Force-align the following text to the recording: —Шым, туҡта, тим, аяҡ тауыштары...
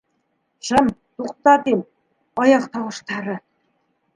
—Шым, 0.69 0.87
туҡта, 1.19 1.53
тим, 1.67 1.83
аяҡ 2.45 2.67
тауыштары... 2.79 3.37